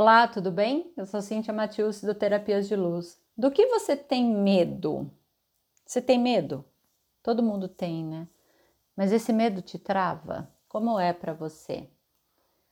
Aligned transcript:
Olá, 0.00 0.28
tudo 0.28 0.52
bem? 0.52 0.92
Eu 0.96 1.04
sou 1.06 1.20
Cíntia 1.20 1.52
Matius 1.52 2.00
do 2.02 2.14
Terapias 2.14 2.68
de 2.68 2.76
Luz. 2.76 3.20
Do 3.36 3.50
que 3.50 3.66
você 3.66 3.96
tem 3.96 4.24
medo? 4.24 5.10
Você 5.84 6.00
tem 6.00 6.16
medo? 6.20 6.64
Todo 7.20 7.42
mundo 7.42 7.66
tem, 7.66 8.04
né? 8.04 8.28
Mas 8.96 9.10
esse 9.10 9.32
medo 9.32 9.60
te 9.60 9.76
trava? 9.76 10.48
Como 10.68 11.00
é 11.00 11.12
para 11.12 11.32
você? 11.32 11.88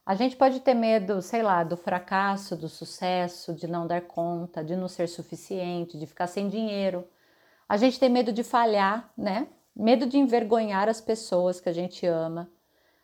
A 0.07 0.15
gente 0.15 0.37
pode 0.37 0.61
ter 0.61 0.75
medo, 0.75 1.21
sei 1.21 1.43
lá, 1.43 1.65
do 1.65 1.77
fracasso, 1.77 2.55
do 2.55 2.69
sucesso, 2.69 3.53
de 3.53 3.67
não 3.67 3.89
dar 3.89 4.03
conta, 4.03 4.63
de 4.63 4.77
não 4.77 4.87
ser 4.87 5.09
suficiente, 5.09 5.99
de 5.99 6.07
ficar 6.07 6.29
sem 6.29 6.49
dinheiro. 6.49 7.05
A 7.69 7.77
gente 7.77 7.99
tem 7.99 8.09
medo 8.09 8.33
de 8.33 8.45
falhar, 8.45 9.13
né? 9.19 9.49
Medo 9.75 10.07
de 10.07 10.17
envergonhar 10.17 10.89
as 10.89 11.01
pessoas 11.01 11.59
que 11.59 11.69
a 11.69 11.73
gente 11.73 12.07
ama. 12.07 12.49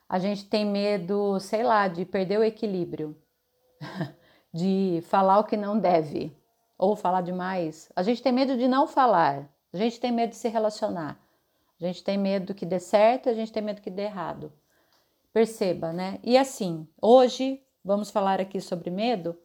A 0.08 0.20
gente 0.20 0.48
tem 0.48 0.64
medo, 0.64 1.40
sei 1.40 1.64
lá, 1.64 1.88
de 1.88 2.04
perder 2.04 2.38
o 2.38 2.44
equilíbrio. 2.44 3.20
de 4.52 5.02
falar 5.06 5.38
o 5.38 5.44
que 5.44 5.56
não 5.56 5.78
deve 5.78 6.36
ou 6.78 6.96
falar 6.96 7.20
demais. 7.20 7.90
A 7.94 8.02
gente 8.02 8.22
tem 8.22 8.32
medo 8.32 8.56
de 8.56 8.66
não 8.66 8.86
falar, 8.86 9.48
a 9.72 9.76
gente 9.76 10.00
tem 10.00 10.12
medo 10.12 10.30
de 10.30 10.36
se 10.36 10.48
relacionar, 10.48 11.18
a 11.80 11.84
gente 11.84 12.02
tem 12.02 12.18
medo 12.18 12.54
que 12.54 12.66
dê 12.66 12.78
certo, 12.78 13.28
a 13.28 13.34
gente 13.34 13.52
tem 13.52 13.62
medo 13.62 13.80
que 13.80 13.90
dê 13.90 14.02
errado. 14.02 14.52
Perceba, 15.32 15.92
né? 15.92 16.18
E 16.22 16.36
assim, 16.36 16.86
hoje 17.00 17.62
vamos 17.84 18.10
falar 18.10 18.40
aqui 18.40 18.60
sobre 18.60 18.90
medo, 18.90 19.36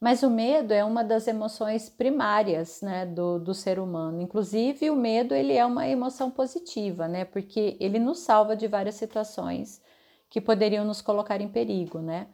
mas 0.00 0.22
o 0.22 0.30
medo 0.30 0.72
é 0.72 0.84
uma 0.84 1.04
das 1.04 1.28
emoções 1.28 1.88
primárias, 1.88 2.82
né, 2.82 3.06
do, 3.06 3.38
do 3.38 3.54
ser 3.54 3.78
humano. 3.78 4.20
Inclusive, 4.20 4.90
o 4.90 4.96
medo 4.96 5.32
ele 5.34 5.52
é 5.52 5.64
uma 5.64 5.86
emoção 5.86 6.30
positiva, 6.30 7.06
né, 7.06 7.24
porque 7.24 7.76
ele 7.78 7.98
nos 7.98 8.18
salva 8.18 8.56
de 8.56 8.66
várias 8.66 8.96
situações 8.96 9.80
que 10.28 10.40
poderiam 10.40 10.84
nos 10.84 11.00
colocar 11.00 11.40
em 11.40 11.48
perigo, 11.48 12.00
né? 12.00 12.26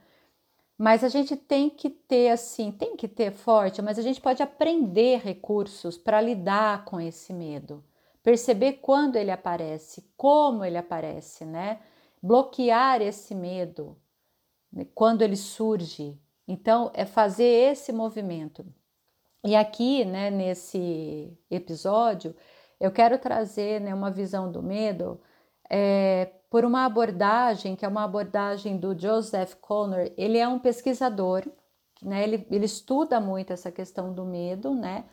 Mas 0.78 1.02
a 1.02 1.08
gente 1.08 1.36
tem 1.36 1.68
que 1.68 1.90
ter 1.90 2.30
assim, 2.30 2.70
tem 2.70 2.96
que 2.96 3.08
ter 3.08 3.32
forte, 3.32 3.82
mas 3.82 3.98
a 3.98 4.02
gente 4.02 4.20
pode 4.20 4.40
aprender 4.40 5.18
recursos 5.18 5.98
para 5.98 6.20
lidar 6.20 6.84
com 6.84 7.00
esse 7.00 7.32
medo, 7.32 7.84
perceber 8.22 8.74
quando 8.74 9.16
ele 9.16 9.32
aparece, 9.32 10.08
como 10.16 10.64
ele 10.64 10.78
aparece, 10.78 11.44
né? 11.44 11.80
Bloquear 12.22 13.02
esse 13.02 13.34
medo 13.34 13.96
né? 14.72 14.86
quando 14.94 15.22
ele 15.22 15.36
surge. 15.36 16.16
Então, 16.46 16.92
é 16.94 17.04
fazer 17.04 17.72
esse 17.72 17.92
movimento. 17.92 18.64
E 19.44 19.56
aqui, 19.56 20.04
né, 20.04 20.30
nesse 20.30 21.36
episódio, 21.50 22.34
eu 22.80 22.90
quero 22.90 23.18
trazer 23.18 23.80
né, 23.80 23.94
uma 23.94 24.10
visão 24.10 24.50
do 24.50 24.62
medo 24.62 25.20
é, 25.70 26.30
por 26.50 26.64
uma 26.64 26.84
abordagem, 26.84 27.76
que 27.76 27.84
é 27.84 27.88
uma 27.88 28.04
abordagem 28.04 28.76
do 28.76 28.98
Joseph 28.98 29.54
Connor. 29.60 30.10
Ele 30.16 30.38
é 30.38 30.48
um 30.48 30.58
pesquisador, 30.58 31.44
né? 32.02 32.22
ele, 32.22 32.46
ele 32.50 32.64
estuda 32.64 33.20
muito 33.20 33.52
essa 33.52 33.70
questão 33.70 34.12
do 34.12 34.24
medo, 34.24 34.74
né? 34.74 35.04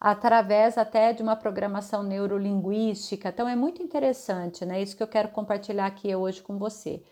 através 0.00 0.78
até 0.78 1.12
de 1.12 1.22
uma 1.22 1.36
programação 1.36 2.02
neurolinguística. 2.02 3.28
Então 3.28 3.46
é 3.46 3.54
muito 3.54 3.82
interessante, 3.82 4.64
né? 4.64 4.80
Isso 4.80 4.96
que 4.96 5.02
eu 5.02 5.06
quero 5.06 5.28
compartilhar 5.28 5.86
aqui 5.86 6.14
hoje 6.16 6.40
com 6.40 6.56
você. 6.58 7.02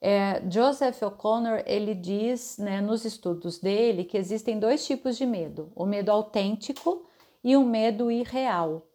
É, 0.00 0.40
Joseph 0.48 1.02
O'Connor 1.02 1.62
ele 1.66 1.94
diz, 1.94 2.56
né, 2.56 2.80
nos 2.80 3.04
estudos 3.04 3.58
dele, 3.58 4.04
que 4.04 4.16
existem 4.16 4.58
dois 4.58 4.86
tipos 4.86 5.18
de 5.18 5.26
medo: 5.26 5.72
o 5.74 5.84
medo 5.84 6.10
autêntico 6.10 7.04
e 7.42 7.56
o 7.56 7.64
medo 7.64 8.10
irreal. 8.10 8.86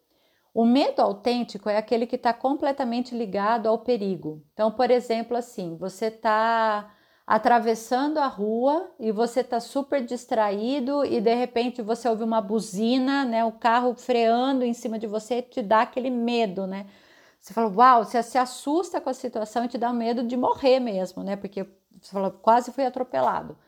O 0.56 0.64
medo 0.64 1.02
autêntico 1.02 1.68
é 1.68 1.76
aquele 1.76 2.06
que 2.06 2.16
está 2.16 2.32
completamente 2.32 3.14
ligado 3.14 3.68
ao 3.68 3.80
perigo. 3.80 4.42
Então, 4.54 4.72
por 4.72 4.90
exemplo, 4.90 5.36
assim, 5.36 5.76
você 5.76 6.06
está 6.06 6.94
atravessando 7.26 8.16
a 8.16 8.26
rua 8.26 8.90
e 8.98 9.12
você 9.12 9.40
está 9.40 9.60
super 9.60 10.02
distraído 10.02 11.04
e 11.04 11.20
de 11.20 11.34
repente 11.34 11.82
você 11.82 12.08
ouve 12.08 12.24
uma 12.24 12.40
buzina, 12.40 13.22
né? 13.22 13.44
O 13.44 13.52
carro 13.52 13.94
freando 13.94 14.64
em 14.64 14.72
cima 14.72 14.98
de 14.98 15.06
você 15.06 15.42
te 15.42 15.60
dá 15.60 15.82
aquele 15.82 16.08
medo, 16.08 16.66
né? 16.66 16.86
Você 17.38 17.52
fala, 17.52 17.68
uau, 17.68 18.04
você 18.06 18.22
se 18.22 18.38
assusta 18.38 18.98
com 18.98 19.10
a 19.10 19.14
situação 19.14 19.66
e 19.66 19.68
te 19.68 19.76
dá 19.76 19.92
medo 19.92 20.22
de 20.22 20.38
morrer 20.38 20.80
mesmo, 20.80 21.22
né? 21.22 21.36
Porque 21.36 21.64
você 22.00 22.10
fala, 22.10 22.30
quase 22.30 22.72
fui 22.72 22.86
atropelado. 22.86 23.58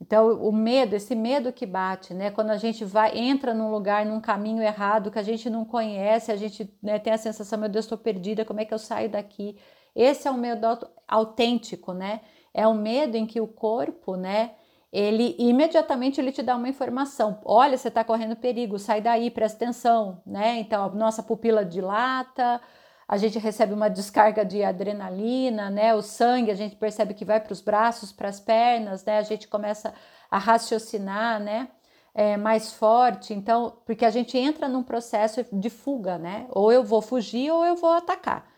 Então, 0.00 0.30
o 0.42 0.52
medo, 0.52 0.94
esse 0.94 1.14
medo 1.14 1.52
que 1.52 1.66
bate, 1.66 2.14
né? 2.14 2.30
Quando 2.30 2.50
a 2.50 2.56
gente 2.56 2.84
vai, 2.84 3.18
entra 3.18 3.52
num 3.52 3.70
lugar, 3.70 4.06
num 4.06 4.20
caminho 4.20 4.62
errado 4.62 5.10
que 5.10 5.18
a 5.18 5.22
gente 5.22 5.50
não 5.50 5.64
conhece, 5.64 6.30
a 6.30 6.36
gente 6.36 6.72
né, 6.80 6.98
tem 7.00 7.12
a 7.12 7.18
sensação, 7.18 7.58
meu 7.58 7.68
Deus, 7.68 7.84
estou 7.84 7.98
perdida, 7.98 8.44
como 8.44 8.60
é 8.60 8.64
que 8.64 8.72
eu 8.72 8.78
saio 8.78 9.10
daqui? 9.10 9.56
Esse 9.96 10.28
é 10.28 10.30
o 10.30 10.34
medo 10.38 10.66
autêntico, 11.06 11.92
né? 11.92 12.20
É 12.54 12.66
o 12.66 12.74
medo 12.74 13.16
em 13.16 13.26
que 13.26 13.40
o 13.40 13.48
corpo, 13.48 14.14
né? 14.14 14.52
Ele 14.92 15.34
imediatamente 15.38 16.20
ele 16.20 16.32
te 16.32 16.42
dá 16.42 16.56
uma 16.56 16.68
informação. 16.68 17.40
Olha, 17.44 17.76
você 17.76 17.88
está 17.88 18.04
correndo 18.04 18.36
perigo, 18.36 18.78
sai 18.78 19.00
daí, 19.00 19.30
presta 19.30 19.64
atenção, 19.64 20.22
né? 20.24 20.60
Então, 20.60 20.84
a 20.84 20.88
nossa 20.90 21.22
pupila 21.22 21.64
dilata, 21.64 22.60
a 23.08 23.16
gente 23.16 23.38
recebe 23.38 23.72
uma 23.72 23.88
descarga 23.88 24.44
de 24.44 24.62
adrenalina, 24.62 25.70
né? 25.70 25.94
O 25.94 26.02
sangue 26.02 26.50
a 26.50 26.54
gente 26.54 26.76
percebe 26.76 27.14
que 27.14 27.24
vai 27.24 27.40
para 27.40 27.54
os 27.54 27.62
braços, 27.62 28.12
para 28.12 28.28
as 28.28 28.38
pernas, 28.38 29.02
né? 29.02 29.16
A 29.16 29.22
gente 29.22 29.48
começa 29.48 29.94
a 30.30 30.36
raciocinar, 30.38 31.40
né? 31.40 31.68
É, 32.14 32.36
mais 32.36 32.72
forte, 32.72 33.32
então, 33.32 33.78
porque 33.86 34.04
a 34.04 34.10
gente 34.10 34.36
entra 34.36 34.68
num 34.68 34.82
processo 34.82 35.44
de 35.52 35.70
fuga, 35.70 36.18
né? 36.18 36.46
Ou 36.50 36.70
eu 36.72 36.84
vou 36.84 37.00
fugir 37.00 37.50
ou 37.50 37.64
eu 37.64 37.76
vou 37.76 37.90
atacar. 37.92 38.50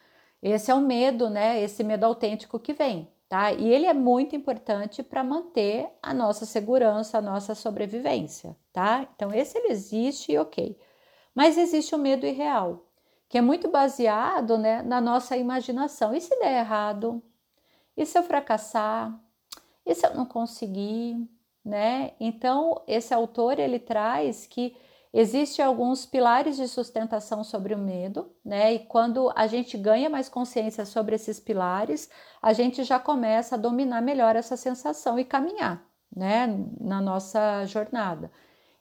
Esse 0.42 0.70
é 0.70 0.74
o 0.74 0.80
medo, 0.80 1.30
né? 1.30 1.60
Esse 1.60 1.84
medo 1.84 2.04
autêntico 2.04 2.58
que 2.58 2.72
vem, 2.72 3.08
tá? 3.28 3.52
E 3.52 3.68
ele 3.68 3.86
é 3.86 3.94
muito 3.94 4.34
importante 4.34 5.02
para 5.02 5.22
manter 5.22 5.88
a 6.02 6.14
nossa 6.14 6.46
segurança, 6.46 7.18
a 7.18 7.22
nossa 7.22 7.54
sobrevivência, 7.54 8.56
tá? 8.72 9.06
Então, 9.14 9.32
esse 9.32 9.58
ele 9.58 9.68
existe, 9.72 10.36
ok. 10.38 10.76
Mas 11.34 11.58
existe 11.58 11.94
o 11.94 11.98
medo 11.98 12.26
irreal, 12.26 12.89
que 13.30 13.38
é 13.38 13.40
muito 13.40 13.70
baseado 13.70 14.58
né, 14.58 14.82
na 14.82 15.00
nossa 15.00 15.36
imaginação. 15.36 16.14
E 16.14 16.20
se 16.20 16.38
der 16.38 16.58
errado? 16.58 17.22
E 17.96 18.04
se 18.04 18.18
eu 18.18 18.22
fracassar? 18.22 19.18
E 19.86 19.94
se 19.94 20.06
eu 20.06 20.14
não 20.14 20.26
conseguir? 20.26 21.16
Né? 21.64 22.12
Então, 22.20 22.82
esse 22.86 23.14
autor 23.14 23.58
ele 23.58 23.78
traz 23.78 24.46
que 24.46 24.76
Existem 25.12 25.64
alguns 25.64 26.06
pilares 26.06 26.56
de 26.56 26.68
sustentação 26.68 27.42
sobre 27.42 27.74
o 27.74 27.78
medo, 27.78 28.32
né? 28.44 28.74
E 28.74 28.78
quando 28.78 29.32
a 29.34 29.48
gente 29.48 29.76
ganha 29.76 30.08
mais 30.08 30.28
consciência 30.28 30.84
sobre 30.84 31.16
esses 31.16 31.40
pilares, 31.40 32.08
a 32.40 32.52
gente 32.52 32.84
já 32.84 33.00
começa 33.00 33.56
a 33.56 33.58
dominar 33.58 34.00
melhor 34.02 34.36
essa 34.36 34.56
sensação 34.56 35.18
e 35.18 35.24
caminhar, 35.24 35.84
né? 36.14 36.46
Na 36.80 37.00
nossa 37.00 37.64
jornada. 37.66 38.30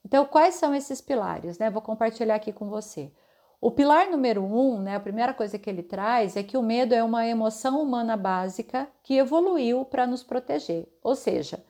Então, 0.06 0.24
quais 0.24 0.54
são 0.54 0.76
esses 0.76 1.02
pilares, 1.02 1.58
né? 1.58 1.68
Vou 1.72 1.82
compartilhar 1.82 2.36
aqui 2.36 2.54
com 2.54 2.70
você. 2.70 3.12
O 3.62 3.72
pilar 3.72 4.10
número 4.10 4.42
um, 4.42 4.82
né, 4.82 4.96
a 4.96 5.00
primeira 5.00 5.34
coisa 5.34 5.60
que 5.60 5.70
ele 5.70 5.84
traz 5.84 6.38
é 6.38 6.44
que 6.44 6.58
o 6.58 6.64
medo 6.64 6.96
é 6.96 7.04
uma 7.04 7.28
emoção 7.28 7.82
humana 7.82 8.16
básica 8.16 8.90
que 9.04 9.16
evoluiu 9.16 9.84
para 9.84 10.08
nos 10.08 10.24
proteger. 10.24 10.88
Ou 11.04 11.14
seja, 11.14 11.64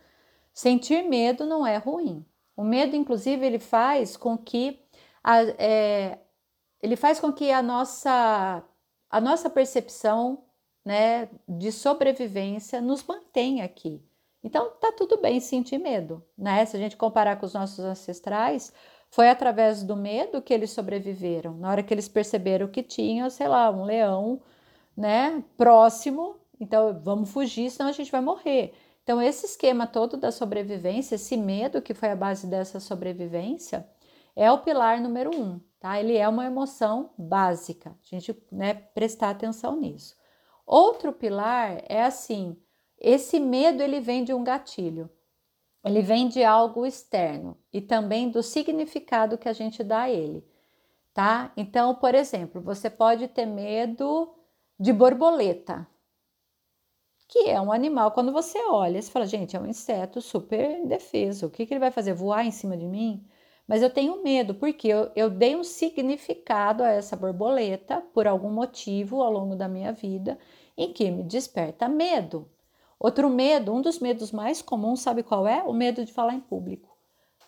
sentir 0.54 1.04
medo 1.04 1.48
não 1.48 1.66
é 1.66 1.78
ruim. 1.78 2.24
O 2.56 2.64
medo, 2.64 2.96
inclusive, 2.96 3.44
ele 3.44 3.58
faz 3.58 4.16
com 4.16 4.38
que 4.38 4.80
a, 5.24 5.42
é, 5.58 6.20
ele 6.82 6.96
faz 6.96 7.20
com 7.20 7.34
que 7.34 7.52
a 7.52 7.64
nossa, 7.64 8.64
a 9.10 9.22
nossa 9.22 9.50
percepção 9.50 10.44
né, 10.86 11.28
de 11.48 11.72
sobrevivência 11.72 12.82
nos 12.82 13.04
mantenha 13.04 13.66
aqui. 13.66 14.04
Então, 14.44 14.72
tá 14.80 14.92
tudo 14.92 15.18
bem 15.18 15.40
sentir 15.40 15.78
medo, 15.78 16.24
né? 16.38 16.66
Se 16.66 16.78
a 16.78 16.80
gente 16.80 16.96
comparar 16.96 17.38
com 17.38 17.46
os 17.46 17.54
nossos 17.54 17.80
ancestrais, 17.80 18.72
foi 19.10 19.30
através 19.30 19.84
do 19.84 19.96
medo 19.96 20.42
que 20.42 20.54
eles 20.54 20.72
sobreviveram. 20.72 21.54
Na 21.56 21.70
hora 21.72 21.84
que 21.84 21.94
eles 21.94 22.08
perceberam 22.08 22.68
que 22.68 22.84
tinha, 22.84 23.30
sei 23.30 23.48
lá, 23.48 23.70
um 23.72 23.84
leão, 23.84 24.42
né, 24.96 25.44
próximo, 25.58 26.36
então 26.60 27.00
vamos 27.02 27.32
fugir, 27.32 27.72
senão 27.72 27.90
a 27.90 27.94
gente 27.94 28.12
vai 28.12 28.22
morrer. 28.22 28.74
Então 29.04 29.22
esse 29.22 29.46
esquema 29.46 29.88
todo 29.88 30.18
da 30.18 30.32
sobrevivência, 30.32 31.16
esse 31.16 31.36
medo 31.36 31.82
que 31.82 31.94
foi 31.94 32.10
a 32.10 32.16
base 32.16 32.46
dessa 32.46 32.80
sobrevivência, 32.80 33.88
é 34.36 34.52
o 34.52 34.60
pilar 34.60 35.02
número 35.02 35.36
um, 35.36 35.60
tá? 35.80 36.00
Ele 36.00 36.16
é 36.16 36.28
uma 36.28 36.46
emoção 36.46 37.10
básica. 37.18 37.90
A 37.90 38.16
gente, 38.16 38.38
né, 38.52 38.74
prestar 38.74 39.32
atenção 39.32 39.76
nisso. 39.80 40.16
Outro 40.66 41.12
pilar 41.12 41.84
é 41.88 42.04
assim, 42.04 42.56
esse 43.00 43.40
medo 43.40 43.82
ele 43.82 44.00
vem 44.00 44.24
de 44.24 44.34
um 44.34 44.44
gatilho 44.44 45.10
ele 45.84 46.02
vem 46.02 46.28
de 46.28 46.44
algo 46.44 46.86
externo 46.86 47.58
e 47.72 47.82
também 47.82 48.30
do 48.30 48.44
significado 48.44 49.38
que 49.38 49.50
a 49.50 49.54
gente 49.54 49.84
dá 49.84 50.04
a 50.04 50.10
ele, 50.10 50.46
tá? 51.14 51.52
Então, 51.58 51.96
por 51.96 52.16
exemplo, 52.16 52.62
você 52.62 52.90
pode 52.90 53.28
ter 53.28 53.46
medo 53.46 54.34
de 54.80 54.94
borboleta, 54.94 55.88
que 57.28 57.50
é 57.50 57.62
um 57.62 57.72
animal. 57.72 58.12
Quando 58.12 58.32
você 58.32 58.58
olha, 58.70 59.02
você 59.02 59.12
fala, 59.12 59.26
gente, 59.28 59.56
é 59.56 59.60
um 59.60 59.68
inseto 59.68 60.22
super 60.22 60.80
indefeso. 60.80 61.46
O 61.48 61.50
que, 61.50 61.66
que 61.66 61.74
ele 61.74 61.80
vai 61.80 61.92
fazer? 61.92 62.14
Voar 62.14 62.46
em 62.46 62.52
cima 62.52 62.76
de 62.76 62.86
mim? 62.88 63.26
Mas 63.68 63.84
eu 63.84 63.90
tenho 63.90 64.24
medo, 64.24 64.56
porque 64.56 64.88
eu, 64.88 65.12
eu 65.16 65.30
dei 65.30 65.56
um 65.56 65.64
significado 65.64 66.84
a 66.84 66.90
essa 66.90 67.16
borboleta 67.16 68.02
por 68.14 68.28
algum 68.28 68.50
motivo 68.50 69.22
ao 69.22 69.32
longo 69.32 69.56
da 69.56 69.68
minha 69.68 69.94
vida 69.94 70.40
em 70.76 70.92
que 70.92 71.12
me 71.12 71.24
desperta 71.24 71.88
medo. 71.88 72.50
Outro 73.00 73.30
medo, 73.30 73.74
um 73.74 73.82
dos 73.82 74.00
medos 74.00 74.32
mais 74.32 74.62
comuns, 74.62 75.00
sabe 75.00 75.24
qual 75.24 75.48
é? 75.48 75.64
O 75.64 75.72
medo 75.72 76.04
de 76.04 76.12
falar 76.12 76.34
em 76.34 76.42
público. 76.42 76.90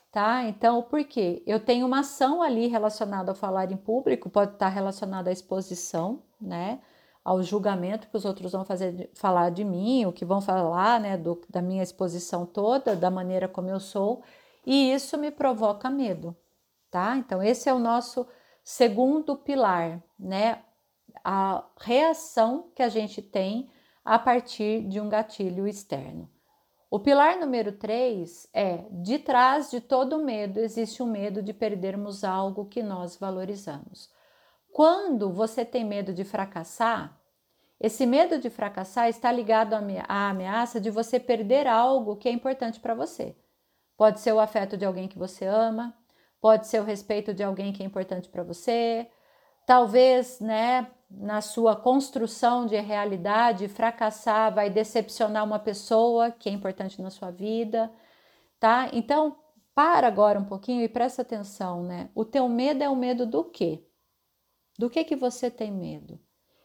Tá? 0.10 0.44
Então, 0.44 0.82
por 0.82 1.04
quê? 1.04 1.44
Eu 1.46 1.60
tenho 1.60 1.86
uma 1.86 2.00
ação 2.00 2.42
ali 2.42 2.68
relacionada 2.68 3.32
a 3.32 3.36
falar 3.36 3.72
em 3.72 3.78
público, 3.78 4.30
pode 4.30 4.54
estar 4.54 4.70
relacionada 4.70 5.30
à 5.30 5.34
exposição, 5.34 6.24
né? 6.40 6.82
Ao 7.24 7.42
julgamento 7.44 8.08
que 8.10 8.18
os 8.18 8.26
outros 8.26 8.52
vão 8.52 8.66
fazer, 8.66 9.10
falar 9.14 9.52
de 9.52 9.64
mim, 9.64 10.06
o 10.06 10.12
que 10.12 10.26
vão 10.26 10.42
falar, 10.42 11.00
né? 11.00 11.18
Do, 11.18 11.42
da 11.50 11.62
minha 11.62 11.84
exposição 11.84 12.46
toda, 12.46 12.96
da 12.96 13.10
maneira 13.10 13.48
como 13.48 13.70
eu 13.70 13.80
sou, 13.80 14.22
e 14.66 14.92
isso 14.94 15.18
me 15.18 15.32
provoca 15.32 15.90
medo, 15.90 16.36
tá? 16.90 17.16
Então, 17.16 17.42
esse 17.42 17.70
é 17.70 17.74
o 17.74 17.80
nosso 17.80 18.28
segundo 18.64 19.36
pilar, 19.38 20.02
né? 20.20 20.62
A 21.24 21.64
reação 21.80 22.70
que 22.76 22.84
a 22.84 22.90
gente 22.90 23.22
tem 23.22 23.70
a 24.04 24.18
partir 24.18 24.88
de 24.88 25.00
um 25.00 25.10
gatilho 25.10 25.68
externo. 25.68 26.30
O 26.90 27.00
pilar 27.00 27.40
número 27.40 27.72
3 27.72 28.50
é: 28.54 28.86
de 28.92 29.20
trás 29.20 29.72
de 29.72 29.80
todo 29.80 30.24
medo 30.24 30.60
existe 30.60 31.02
um 31.02 31.10
medo 31.10 31.42
de 31.42 31.54
perdermos 31.54 32.24
algo 32.24 32.66
que 32.66 32.84
nós 32.84 33.16
valorizamos. 33.16 34.10
Quando 34.74 35.32
você 35.32 35.64
tem 35.64 35.86
medo 35.86 36.14
de 36.14 36.24
fracassar, 36.24 37.18
esse 37.80 38.06
medo 38.06 38.38
de 38.38 38.50
fracassar 38.50 39.10
está 39.10 39.32
ligado 39.32 39.74
à 39.74 40.30
ameaça 40.30 40.80
de 40.80 40.90
você 40.90 41.20
perder 41.20 41.66
algo 41.66 42.16
que 42.16 42.30
é 42.30 42.32
importante 42.32 42.80
para 42.80 42.94
você. 42.94 43.36
Pode 43.98 44.20
ser 44.20 44.34
o 44.34 44.40
afeto 44.40 44.78
de 44.78 44.86
alguém 44.86 45.08
que 45.08 45.18
você 45.18 45.46
ama, 45.46 45.96
pode 46.40 46.68
ser 46.68 46.80
o 46.80 46.84
respeito 46.86 47.34
de 47.34 47.44
alguém 47.44 47.72
que 47.72 47.82
é 47.82 47.86
importante 47.86 48.30
para 48.30 48.44
você, 48.44 49.10
talvez, 49.66 50.40
né, 50.40 50.92
na 51.12 51.42
sua 51.42 51.76
construção 51.76 52.66
de 52.66 52.80
realidade, 52.80 53.68
fracassar 53.68 54.54
vai 54.54 54.70
decepcionar 54.70 55.44
uma 55.44 55.60
pessoa 55.60 56.32
que 56.32 56.50
é 56.50 56.52
importante 56.52 57.02
na 57.02 57.10
sua 57.10 57.32
vida, 57.32 57.92
tá? 58.60 58.90
Então, 58.94 59.38
para 59.76 60.08
agora 60.08 60.40
um 60.40 60.46
pouquinho 60.46 60.84
e 60.84 60.90
presta 60.90 61.22
atenção, 61.22 61.84
né? 61.84 62.10
O 62.16 62.24
teu 62.24 62.48
medo 62.48 62.84
é 62.84 62.90
o 62.90 62.96
medo 62.96 63.26
do 63.26 63.44
quê? 63.44 63.84
Do 64.78 64.90
que 64.90 65.04
que 65.04 65.16
você 65.16 65.52
tem 65.52 65.72
medo? 65.72 66.20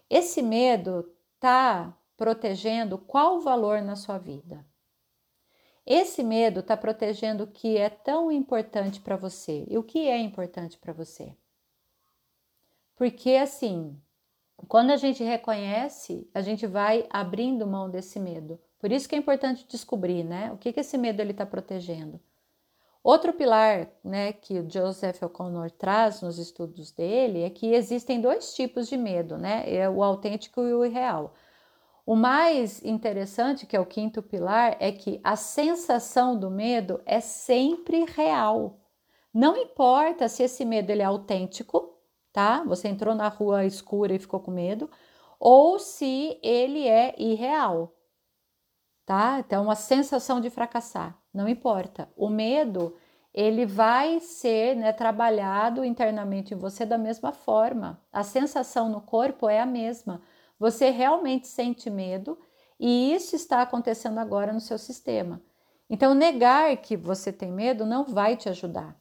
Esse 0.08 0.42
medo 0.42 1.12
tá 1.40 1.96
protegendo 2.16 2.96
qual 2.96 3.40
valor 3.40 3.82
na 3.82 3.96
sua 3.96 4.18
vida? 4.18 4.64
Esse 5.84 6.22
medo 6.24 6.60
está 6.60 6.76
protegendo 6.76 7.44
o 7.44 7.46
que 7.46 7.76
é 7.76 7.88
tão 7.88 8.32
importante 8.32 9.00
para 9.00 9.16
você. 9.16 9.64
E 9.68 9.78
o 9.78 9.84
que 9.84 10.08
é 10.08 10.18
importante 10.18 10.78
para 10.78 10.92
você? 10.92 11.36
Porque 12.96 13.36
assim, 13.36 14.00
quando 14.68 14.90
a 14.90 14.96
gente 14.96 15.22
reconhece, 15.22 16.28
a 16.34 16.40
gente 16.40 16.66
vai 16.66 17.06
abrindo 17.10 17.66
mão 17.66 17.90
desse 17.90 18.18
medo. 18.18 18.58
Por 18.78 18.90
isso 18.90 19.08
que 19.08 19.14
é 19.14 19.18
importante 19.18 19.66
descobrir, 19.68 20.24
né? 20.24 20.50
O 20.52 20.56
que, 20.56 20.72
que 20.72 20.80
esse 20.80 20.96
medo 20.96 21.20
ele 21.20 21.32
está 21.32 21.44
protegendo. 21.44 22.20
Outro 23.02 23.32
pilar, 23.32 23.88
né, 24.02 24.32
que 24.32 24.58
o 24.58 24.68
Joseph 24.68 25.22
O'Connor 25.22 25.70
traz 25.70 26.22
nos 26.22 26.38
estudos 26.38 26.90
dele 26.90 27.42
é 27.42 27.50
que 27.50 27.72
existem 27.72 28.20
dois 28.20 28.52
tipos 28.52 28.88
de 28.88 28.96
medo, 28.96 29.38
né? 29.38 29.62
É 29.72 29.88
o 29.88 30.02
autêntico 30.02 30.60
e 30.62 30.74
o 30.74 30.84
irreal. 30.84 31.32
O 32.04 32.16
mais 32.16 32.84
interessante, 32.84 33.64
que 33.64 33.76
é 33.76 33.80
o 33.80 33.86
quinto 33.86 34.22
pilar, 34.22 34.76
é 34.80 34.90
que 34.90 35.20
a 35.22 35.36
sensação 35.36 36.36
do 36.36 36.50
medo 36.50 37.00
é 37.06 37.20
sempre 37.20 38.04
real. 38.04 38.80
Não 39.32 39.56
importa 39.56 40.28
se 40.28 40.42
esse 40.42 40.64
medo 40.64 40.90
ele 40.90 41.02
é 41.02 41.04
autêntico, 41.04 41.85
tá? 42.36 42.62
Você 42.64 42.86
entrou 42.88 43.14
na 43.14 43.28
rua 43.28 43.64
escura 43.64 44.14
e 44.14 44.18
ficou 44.18 44.40
com 44.40 44.50
medo, 44.50 44.90
ou 45.40 45.78
se 45.78 46.38
ele 46.42 46.86
é 46.86 47.14
irreal, 47.16 47.96
tá? 49.06 49.38
Então, 49.38 49.70
a 49.70 49.74
sensação 49.74 50.38
de 50.38 50.50
fracassar, 50.50 51.18
não 51.32 51.48
importa. 51.48 52.10
O 52.14 52.28
medo, 52.28 52.94
ele 53.32 53.64
vai 53.64 54.20
ser 54.20 54.76
né, 54.76 54.92
trabalhado 54.92 55.82
internamente 55.82 56.52
em 56.52 56.58
você 56.58 56.84
da 56.84 56.98
mesma 56.98 57.32
forma. 57.32 58.02
A 58.12 58.22
sensação 58.22 58.90
no 58.90 59.00
corpo 59.00 59.48
é 59.48 59.58
a 59.58 59.64
mesma. 59.64 60.20
Você 60.58 60.90
realmente 60.90 61.46
sente 61.48 61.88
medo 61.88 62.38
e 62.78 63.14
isso 63.14 63.34
está 63.34 63.62
acontecendo 63.62 64.18
agora 64.18 64.52
no 64.52 64.60
seu 64.60 64.76
sistema. 64.76 65.40
Então, 65.88 66.12
negar 66.12 66.76
que 66.76 66.98
você 66.98 67.32
tem 67.32 67.50
medo 67.50 67.86
não 67.86 68.04
vai 68.04 68.36
te 68.36 68.50
ajudar 68.50 68.94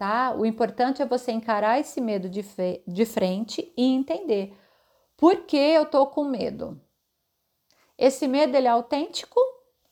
tá? 0.00 0.34
O 0.34 0.46
importante 0.46 1.02
é 1.02 1.06
você 1.06 1.30
encarar 1.30 1.78
esse 1.78 2.00
medo 2.00 2.26
de, 2.26 2.42
de 2.86 3.04
frente 3.04 3.70
e 3.76 3.84
entender 3.84 4.56
por 5.14 5.44
que 5.44 5.58
eu 5.58 5.84
tô 5.84 6.06
com 6.06 6.24
medo. 6.24 6.80
Esse 7.98 8.26
medo 8.26 8.56
ele 8.56 8.66
é 8.66 8.70
autêntico 8.70 9.38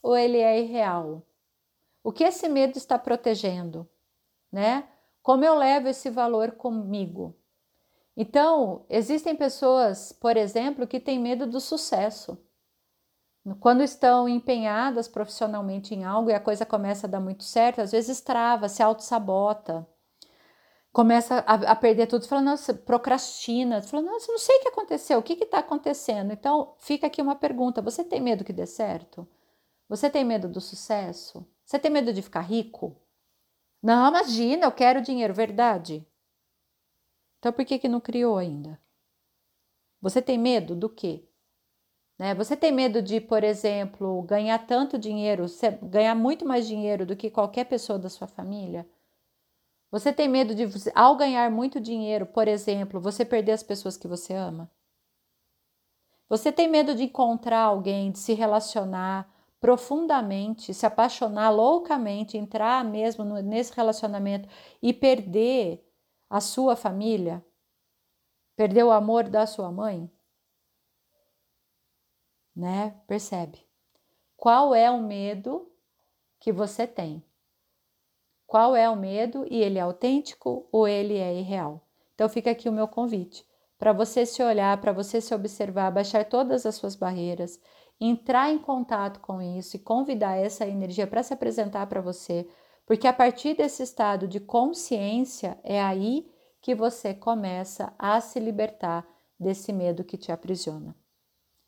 ou 0.02 0.16
ele 0.16 0.38
é 0.38 0.62
irreal? 0.62 1.22
O 2.02 2.10
que 2.10 2.25
esse 2.25 2.49
medo 2.49 2.78
está 2.78 2.99
protegendo, 2.99 3.87
né? 4.50 4.88
Como 5.22 5.44
eu 5.44 5.55
levo 5.55 5.88
esse 5.88 6.08
valor 6.08 6.52
comigo? 6.52 7.37
Então, 8.16 8.87
existem 8.88 9.37
pessoas, 9.37 10.11
por 10.11 10.38
exemplo, 10.38 10.87
que 10.87 10.99
têm 10.99 11.19
medo 11.19 11.46
do 11.46 11.61
sucesso. 11.61 12.43
Quando 13.61 13.82
estão 13.82 14.26
empenhadas 14.26 15.06
profissionalmente 15.06 15.94
em 15.94 16.04
algo 16.04 16.31
e 16.31 16.34
a 16.34 16.40
coisa 16.40 16.64
começa 16.64 17.06
a 17.06 17.11
dar 17.11 17.20
muito 17.20 17.44
certo, 17.44 17.82
às 17.82 17.93
vezes 17.93 18.22
trava, 18.22 18.70
se 18.70 18.82
auto-sabota 18.82 19.87
começa 20.99 21.45
a, 21.47 21.55
a, 21.55 21.77
perder 21.77 22.09
tudo, 22.09 22.27
fala, 22.27 22.43
nossa, 22.43 22.75
procrastina, 22.75 23.81
fala, 23.81 24.03
nossa, 24.03 24.33
não 24.33 24.39
sei 24.39 24.56
o 24.56 24.62
que 24.62 24.69
aconteceu, 24.69 25.17
o 25.21 25.23
que 25.23 25.35
está 25.35 25.61
acontecendo? 25.61 26.33
Então, 26.33 26.75
fica 26.77 27.06
aqui 27.06 27.23
uma 27.23 27.37
pergunta: 27.37 27.81
você 27.81 28.03
tem 28.03 28.21
medo 28.21 28.43
que 28.43 28.53
dê 28.53 28.67
certo? 28.67 29.25
Você 29.89 30.11
tem 30.11 30.25
medo 30.25 30.49
do 30.49 30.61
sucesso? 30.61 31.49
Você 31.65 31.79
tem 31.79 31.89
medo 31.89 32.12
de 32.12 32.21
ficar 32.21 32.41
rico? 32.41 33.00
Não, 33.81 34.09
imagina, 34.09 34.67
eu 34.67 34.73
quero 34.73 35.00
dinheiro, 35.00 35.33
verdade? 35.33 36.05
Então, 37.39 37.53
por 37.53 37.65
que, 37.65 37.79
que 37.79 37.89
não 37.89 38.00
criou 38.00 38.37
ainda? 38.37 38.77
Você 40.03 40.21
tem 40.21 40.37
medo 40.37 40.75
do 40.75 40.89
quê? 40.89 41.29
Né? 42.19 42.35
Você 42.35 42.56
tem 42.56 42.73
medo 42.73 43.00
de, 43.00 43.21
por 43.21 43.45
exemplo, 43.45 44.21
ganhar 44.23 44.59
tanto 44.67 44.99
dinheiro, 44.99 45.47
ganhar 45.81 46.17
muito 46.17 46.45
mais 46.45 46.67
dinheiro 46.67 47.06
do 47.06 47.15
que 47.15 47.31
qualquer 47.31 47.67
pessoa 47.67 48.00
da 48.00 48.09
sua 48.09 48.27
família? 48.27 48.85
Você 49.90 50.12
tem 50.12 50.29
medo 50.29 50.55
de, 50.55 50.64
ao 50.94 51.17
ganhar 51.17 51.50
muito 51.50 51.81
dinheiro, 51.81 52.26
por 52.26 52.46
exemplo, 52.46 53.00
você 53.00 53.25
perder 53.25 53.52
as 53.52 53.62
pessoas 53.62 53.96
que 53.96 54.06
você 54.06 54.35
ama? 54.35 54.70
Você 56.29 56.52
tem 56.52 56.69
medo 56.69 56.94
de 56.94 57.05
encontrar 57.05 57.61
alguém, 57.61 58.12
de 58.12 58.19
se 58.19 58.35
relacionar 58.35 59.32
profundamente, 59.58 60.75
se 60.75 60.85
apaixonar 60.85 61.50
loucamente, 61.50 62.37
entrar 62.37 62.85
mesmo 62.85 63.25
nesse 63.25 63.73
relacionamento 63.75 64.49
e 64.83 64.92
perder 64.92 65.83
a 66.28 66.40
sua 66.40 66.76
família? 66.76 67.45
Perder 68.54 68.85
o 68.85 68.90
amor 68.90 69.28
da 69.28 69.47
sua 69.47 69.73
mãe? 69.73 70.11
Né? 72.54 73.00
Percebe? 73.07 73.66
Qual 74.37 74.75
é 74.75 74.90
o 74.90 75.02
medo 75.02 75.73
que 76.38 76.52
você 76.52 76.87
tem? 76.87 77.25
Qual 78.49 78.75
é 78.75 78.88
o 78.88 78.97
medo 78.97 79.47
e 79.50 79.62
ele 79.62 79.78
é 79.78 79.83
autêntico 79.83 80.67
ou 80.73 80.88
ele 80.88 81.19
é 81.19 81.35
irreal. 81.35 81.87
Então 82.14 82.28
fica 82.28 82.50
aqui 82.50 82.67
o 82.67 82.73
meu 82.73 82.88
convite 82.88 83.47
para 83.78 83.93
você 83.93 84.26
se 84.26 84.43
olhar, 84.43 84.81
para 84.81 84.90
você 84.90 85.21
se 85.21 85.33
observar, 85.35 85.93
baixar 85.93 86.25
todas 86.25 86.67
as 86.67 86.75
suas 86.75 86.97
barreiras, 86.97 87.61
entrar 88.00 88.50
em 88.50 88.59
contato 88.59 89.21
com 89.21 89.40
isso 89.40 89.76
e 89.76 89.78
convidar 89.78 90.37
essa 90.37 90.67
energia 90.67 91.07
para 91.07 91.23
se 91.23 91.33
apresentar 91.33 91.87
para 91.87 92.00
você, 92.00 92.49
porque 92.87 93.07
a 93.07 93.12
partir 93.12 93.55
desse 93.55 93.83
estado 93.83 94.26
de 94.26 94.40
consciência 94.40 95.59
é 95.62 95.81
aí 95.81 96.28
que 96.61 96.75
você 96.75 97.14
começa 97.14 97.95
a 97.99 98.19
se 98.21 98.40
libertar 98.40 99.07
desse 99.38 99.73
medo 99.73 100.02
que 100.02 100.17
te 100.17 100.33
aprisiona. 100.33 100.97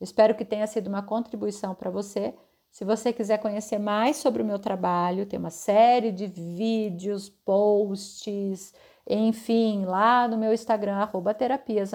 Espero 0.01 0.35
que 0.35 0.47
tenha 0.47 0.67
sido 0.67 0.89
uma 0.89 1.03
contribuição 1.03 1.75
para 1.75 1.91
você. 1.91 2.35
Se 2.71 2.85
você 2.85 3.13
quiser 3.13 3.39
conhecer 3.39 3.79
mais 3.79 4.17
sobre 4.17 4.43
o 4.43 4.45
meu 4.45 4.59
trabalho, 4.59 5.27
tem 5.27 5.39
uma 5.39 5.51
série 5.51 6.13
de 6.13 6.27
vídeos, 6.27 7.29
posts, 7.29 8.73
enfim, 9.09 9.85
lá 9.85 10.29
no 10.29 10.39
meu 10.39 10.53
Instagram, 10.53 10.97
arroba 10.97 11.35
terapias, 11.35 11.93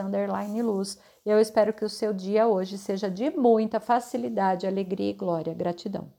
luz. 0.61 0.99
Eu 1.25 1.39
espero 1.39 1.73
que 1.73 1.85
o 1.85 1.89
seu 1.89 2.13
dia 2.13 2.47
hoje 2.47 2.77
seja 2.77 3.09
de 3.09 3.29
muita 3.31 3.79
facilidade, 3.79 4.67
alegria 4.67 5.11
e 5.11 5.13
glória. 5.13 5.53
Gratidão. 5.53 6.11